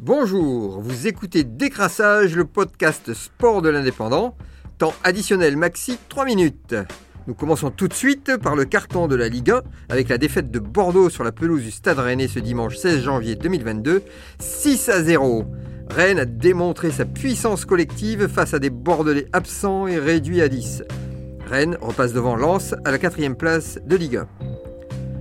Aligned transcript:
Bonjour, 0.00 0.80
vous 0.80 1.08
écoutez 1.08 1.42
Décrassage, 1.42 2.36
le 2.36 2.44
podcast 2.44 3.12
sport 3.14 3.62
de 3.62 3.68
l'indépendant. 3.68 4.36
Temps 4.78 4.94
additionnel 5.02 5.56
maxi 5.56 5.98
3 6.08 6.24
minutes. 6.24 6.76
Nous 7.26 7.34
commençons 7.34 7.72
tout 7.72 7.88
de 7.88 7.94
suite 7.94 8.36
par 8.36 8.54
le 8.54 8.64
carton 8.64 9.08
de 9.08 9.16
la 9.16 9.28
Ligue 9.28 9.50
1 9.50 9.62
avec 9.88 10.08
la 10.08 10.16
défaite 10.16 10.52
de 10.52 10.60
Bordeaux 10.60 11.10
sur 11.10 11.24
la 11.24 11.32
pelouse 11.32 11.64
du 11.64 11.72
Stade 11.72 11.98
Rennais 11.98 12.28
ce 12.28 12.38
dimanche 12.38 12.76
16 12.76 13.02
janvier 13.02 13.34
2022, 13.34 14.04
6 14.38 14.88
à 14.88 15.02
0. 15.02 15.44
Rennes 15.90 16.20
a 16.20 16.26
démontré 16.26 16.92
sa 16.92 17.04
puissance 17.04 17.64
collective 17.64 18.28
face 18.28 18.54
à 18.54 18.60
des 18.60 18.70
Bordelais 18.70 19.26
absents 19.32 19.88
et 19.88 19.98
réduits 19.98 20.42
à 20.42 20.48
10. 20.48 20.84
Rennes 21.50 21.76
repasse 21.80 22.12
devant 22.12 22.36
Lens 22.36 22.76
à 22.84 22.92
la 22.92 22.98
quatrième 22.98 23.34
place 23.34 23.80
de 23.84 23.96
Ligue 23.96 24.18
1. 24.18 24.28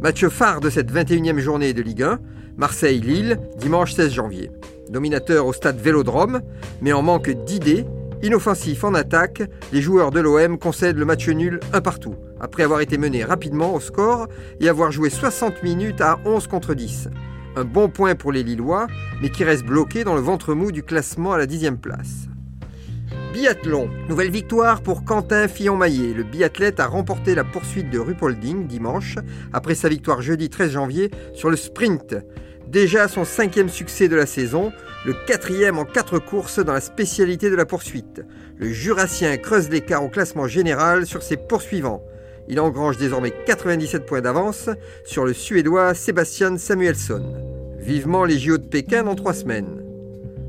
Match 0.00 0.24
phare 0.28 0.60
de 0.60 0.70
cette 0.70 0.92
21e 0.92 1.40
journée 1.40 1.74
de 1.74 1.82
Ligue 1.82 2.04
1, 2.04 2.20
Marseille-Lille, 2.56 3.40
dimanche 3.58 3.94
16 3.94 4.12
janvier. 4.12 4.50
Dominateur 4.90 5.46
au 5.46 5.52
stade 5.52 5.78
Vélodrome, 5.78 6.40
mais 6.80 6.92
en 6.92 7.02
manque 7.02 7.30
d'idées, 7.30 7.86
inoffensif 8.22 8.82
en 8.82 8.94
attaque, 8.94 9.42
les 9.72 9.80
joueurs 9.80 10.10
de 10.10 10.18
l'OM 10.18 10.58
concèdent 10.58 10.98
le 10.98 11.04
match 11.04 11.28
nul 11.28 11.60
un 11.72 11.80
partout, 11.80 12.16
après 12.40 12.64
avoir 12.64 12.80
été 12.80 12.98
menés 12.98 13.24
rapidement 13.24 13.72
au 13.72 13.80
score 13.80 14.26
et 14.58 14.68
avoir 14.68 14.90
joué 14.90 15.08
60 15.08 15.62
minutes 15.62 16.00
à 16.00 16.18
11 16.24 16.48
contre 16.48 16.74
10. 16.74 17.08
Un 17.56 17.64
bon 17.64 17.88
point 17.88 18.16
pour 18.16 18.32
les 18.32 18.42
Lillois, 18.42 18.88
mais 19.22 19.30
qui 19.30 19.44
restent 19.44 19.64
bloqués 19.64 20.02
dans 20.02 20.14
le 20.14 20.20
ventre 20.20 20.54
mou 20.54 20.72
du 20.72 20.82
classement 20.82 21.32
à 21.32 21.38
la 21.38 21.46
dixième 21.46 21.78
place. 21.78 22.26
Biathlon. 23.32 23.88
Nouvelle 24.08 24.30
victoire 24.30 24.82
pour 24.82 25.04
Quentin 25.04 25.46
Fillon-Maillet. 25.46 26.14
Le 26.14 26.24
biathlète 26.24 26.80
a 26.80 26.88
remporté 26.88 27.36
la 27.36 27.44
poursuite 27.44 27.88
de 27.88 27.98
Rupolding 28.00 28.66
dimanche, 28.66 29.18
après 29.52 29.76
sa 29.76 29.88
victoire 29.88 30.20
jeudi 30.20 30.50
13 30.50 30.72
janvier 30.72 31.10
sur 31.32 31.48
le 31.48 31.56
sprint. 31.56 32.16
Déjà 32.66 33.08
son 33.08 33.24
cinquième 33.24 33.68
succès 33.68 34.08
de 34.08 34.14
la 34.14 34.26
saison, 34.26 34.72
le 35.06 35.14
quatrième 35.26 35.78
en 35.78 35.84
quatre 35.84 36.18
courses 36.18 36.58
dans 36.58 36.74
la 36.74 36.80
spécialité 36.80 37.48
de 37.48 37.56
la 37.56 37.64
poursuite. 37.64 38.22
Le 38.58 38.68
Jurassien 38.68 39.36
creuse 39.38 39.70
l'écart 39.70 40.04
au 40.04 40.08
classement 40.08 40.46
général 40.46 41.06
sur 41.06 41.22
ses 41.22 41.38
poursuivants. 41.38 42.02
Il 42.48 42.60
engrange 42.60 42.98
désormais 42.98 43.32
97 43.46 44.04
points 44.04 44.20
d'avance 44.20 44.68
sur 45.04 45.24
le 45.24 45.32
Suédois 45.32 45.94
Sébastien 45.94 46.58
Samuelsson. 46.58 47.22
Vivement 47.78 48.24
les 48.24 48.38
JO 48.38 48.58
de 48.58 48.66
Pékin 48.66 49.04
dans 49.04 49.14
trois 49.14 49.32
semaines. 49.32 49.82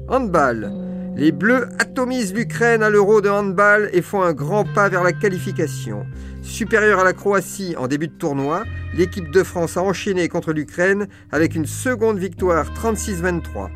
Handball. 0.09 0.71
Les 1.15 1.31
Bleus 1.31 1.67
atomisent 1.79 2.33
l'Ukraine 2.33 2.83
à 2.83 2.89
l'Euro 2.89 3.21
de 3.21 3.29
handball 3.29 3.89
et 3.93 4.01
font 4.01 4.21
un 4.21 4.33
grand 4.33 4.65
pas 4.65 4.89
vers 4.89 5.03
la 5.03 5.13
qualification. 5.13 6.05
Supérieure 6.41 6.99
à 6.99 7.03
la 7.03 7.13
Croatie 7.13 7.75
en 7.77 7.87
début 7.87 8.07
de 8.07 8.13
tournoi, 8.13 8.63
l'équipe 8.93 9.29
de 9.31 9.43
France 9.43 9.77
a 9.77 9.83
enchaîné 9.83 10.27
contre 10.27 10.51
l'Ukraine 10.51 11.07
avec 11.31 11.55
une 11.55 11.65
seconde 11.65 12.17
victoire 12.17 12.73
36-23. 12.73 13.69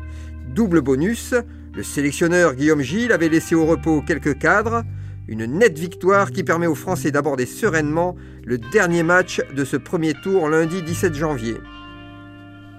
Double 0.56 0.80
bonus, 0.80 1.34
le 1.74 1.82
sélectionneur 1.82 2.54
Guillaume 2.54 2.80
Gilles 2.80 3.12
avait 3.12 3.28
laissé 3.28 3.54
au 3.54 3.66
repos 3.66 4.00
quelques 4.00 4.38
cadres. 4.38 4.84
Une 5.28 5.44
nette 5.44 5.78
victoire 5.78 6.30
qui 6.30 6.44
permet 6.44 6.66
aux 6.66 6.74
Français 6.74 7.10
d'aborder 7.10 7.44
sereinement 7.44 8.16
le 8.42 8.56
dernier 8.56 9.02
match 9.02 9.42
de 9.54 9.66
ce 9.66 9.76
premier 9.76 10.14
tour 10.14 10.48
lundi 10.48 10.80
17 10.80 11.14
janvier. 11.14 11.56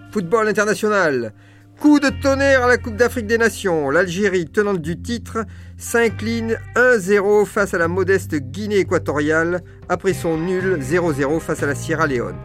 Football 0.10 0.48
international. 0.48 1.34
Coup 1.80 2.00
de 2.00 2.10
tonnerre 2.10 2.64
à 2.64 2.68
la 2.68 2.80
Coupe 2.80 2.96
d'Afrique 2.96 3.28
des 3.28 3.38
Nations. 3.38 3.92
L'Algérie, 3.92 4.48
tenante 4.48 4.82
du 4.82 5.00
titre, 5.00 5.46
s'incline 5.78 6.58
1-0 6.76 7.46
face 7.46 7.76
à 7.76 7.78
la 7.78 7.88
modeste 7.88 8.38
Guinée 8.38 8.80
équatoriale 8.80 9.62
après 9.88 10.14
son 10.14 10.40
nul 10.40 10.80
0-0 10.82 11.40
face 11.40 11.62
à 11.62 11.68
la 11.68 11.76
Sierra 11.76 12.08
Leone. 12.08 12.38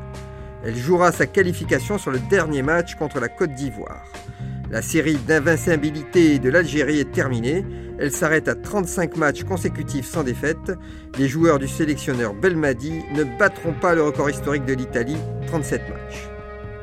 Elle 0.62 0.76
jouera 0.76 1.10
sa 1.10 1.24
qualification 1.24 1.96
sur 1.96 2.10
le 2.10 2.18
dernier 2.18 2.60
match 2.60 2.96
contre 2.96 3.18
la 3.18 3.28
Côte 3.30 3.54
d'Ivoire. 3.54 4.04
La 4.72 4.80
série 4.80 5.16
d'invincibilité 5.28 6.38
de 6.38 6.48
l'Algérie 6.48 6.98
est 6.98 7.12
terminée. 7.12 7.62
Elle 7.98 8.10
s'arrête 8.10 8.48
à 8.48 8.54
35 8.54 9.18
matchs 9.18 9.44
consécutifs 9.44 10.06
sans 10.06 10.22
défaite. 10.22 10.72
Les 11.18 11.28
joueurs 11.28 11.58
du 11.58 11.68
sélectionneur 11.68 12.32
Belmadi 12.32 13.02
ne 13.14 13.24
battront 13.38 13.74
pas 13.74 13.94
le 13.94 14.02
record 14.02 14.30
historique 14.30 14.64
de 14.64 14.72
l'Italie, 14.72 15.18
37 15.48 15.82
matchs. 15.90 16.26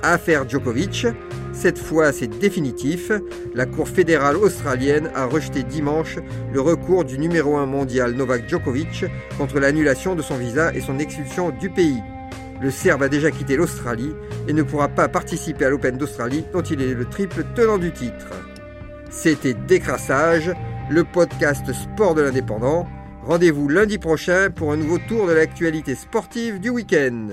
Affaire 0.03 0.47
Djokovic, 0.47 1.07
cette 1.51 1.79
fois 1.79 2.11
c'est 2.11 2.27
définitif, 2.27 3.11
la 3.55 3.65
Cour 3.65 3.87
fédérale 3.87 4.37
australienne 4.37 5.09
a 5.15 5.25
rejeté 5.25 5.63
dimanche 5.63 6.19
le 6.53 6.61
recours 6.61 7.05
du 7.05 7.17
numéro 7.17 7.57
1 7.57 7.65
mondial 7.65 8.13
Novak 8.13 8.47
Djokovic 8.47 9.05
contre 9.39 9.59
l'annulation 9.59 10.13
de 10.13 10.21
son 10.21 10.37
visa 10.37 10.71
et 10.75 10.81
son 10.81 10.99
expulsion 10.99 11.49
du 11.49 11.71
pays. 11.71 12.03
Le 12.61 12.71
Serbe 12.71 13.03
a 13.03 13.09
déjà 13.09 13.31
quitté 13.31 13.55
l'Australie 13.55 14.13
et 14.47 14.53
ne 14.53 14.63
pourra 14.63 14.89
pas 14.89 15.07
participer 15.07 15.65
à 15.65 15.69
l'Open 15.69 15.97
d'Australie 15.97 16.43
dont 16.51 16.61
il 16.61 16.81
est 16.81 16.93
le 16.93 17.05
triple 17.05 17.45
tenant 17.55 17.77
du 17.77 17.91
titre. 17.91 18.33
C'était 19.09 19.53
Décrassage, 19.53 20.51
le 20.89 21.03
podcast 21.03 21.71
sport 21.71 22.15
de 22.15 22.21
l'indépendant. 22.21 22.87
Rendez-vous 23.23 23.69
lundi 23.69 23.97
prochain 23.97 24.49
pour 24.49 24.71
un 24.73 24.77
nouveau 24.77 24.97
tour 25.07 25.27
de 25.27 25.33
l'actualité 25.33 25.95
sportive 25.95 26.59
du 26.59 26.69
week-end. 26.69 27.29